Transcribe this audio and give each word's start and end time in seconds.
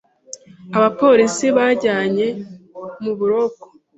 Abapolisi 0.77 1.45
bajyanye 1.57 2.27
mu 3.03 3.11
buroko. 3.17 3.65